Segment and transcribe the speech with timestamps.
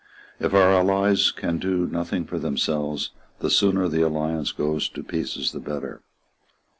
[0.39, 5.51] If our allies can do nothing for themselves, the sooner the alliance goes to pieces
[5.51, 6.01] the better."